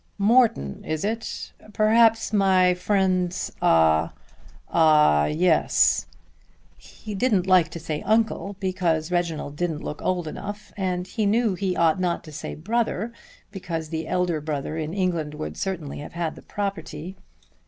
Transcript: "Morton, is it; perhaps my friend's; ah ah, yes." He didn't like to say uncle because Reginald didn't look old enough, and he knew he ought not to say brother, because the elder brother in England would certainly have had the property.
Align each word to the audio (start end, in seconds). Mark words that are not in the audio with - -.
"Morton, 0.17 0.83
is 0.83 1.05
it; 1.05 1.53
perhaps 1.73 2.33
my 2.33 2.73
friend's; 2.73 3.51
ah 3.61 4.13
ah, 4.67 5.25
yes." 5.25 6.07
He 6.75 7.13
didn't 7.13 7.45
like 7.45 7.69
to 7.69 7.79
say 7.79 8.01
uncle 8.01 8.55
because 8.59 9.11
Reginald 9.11 9.55
didn't 9.57 9.83
look 9.83 10.01
old 10.01 10.27
enough, 10.27 10.73
and 10.75 11.05
he 11.05 11.27
knew 11.27 11.53
he 11.53 11.75
ought 11.77 11.99
not 11.99 12.23
to 12.23 12.31
say 12.31 12.55
brother, 12.55 13.13
because 13.51 13.89
the 13.89 14.07
elder 14.07 14.41
brother 14.41 14.75
in 14.75 14.91
England 14.91 15.35
would 15.35 15.55
certainly 15.55 15.99
have 15.99 16.13
had 16.13 16.33
the 16.33 16.41
property. 16.41 17.15